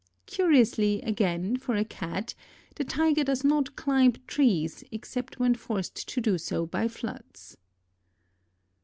[0.25, 2.33] Curiously, again, for a cat,
[2.73, 7.55] the Tiger does not climb trees except when forced to do so by floods.